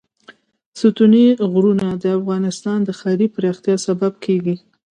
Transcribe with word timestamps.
ستوني 0.79 1.25
غرونه 1.51 1.85
د 2.03 2.05
افغانستان 2.19 2.79
د 2.83 2.89
ښاري 2.99 3.27
پراختیا 3.35 3.75
سبب 3.87 4.13
کېږي. 4.25 4.55